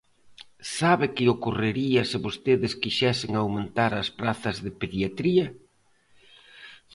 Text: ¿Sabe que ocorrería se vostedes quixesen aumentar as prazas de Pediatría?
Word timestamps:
¿Sabe 0.77 1.05
que 1.15 1.31
ocorrería 1.35 2.01
se 2.11 2.17
vostedes 2.25 2.73
quixesen 2.81 3.31
aumentar 3.35 3.91
as 4.01 4.09
prazas 4.19 4.57
de 4.65 4.71
Pediatría? 4.81 5.45